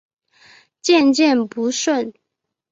[0.81, 2.11] 渐渐不顺